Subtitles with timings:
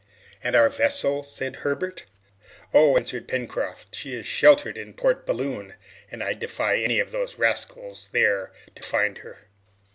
[0.43, 2.05] "And our vessel?" said Herbert.
[2.73, 5.75] "Oh," answered Pencroft, "she is sheltered in Port Balloon,
[6.09, 9.41] and I defy any of those rascals there to find her!"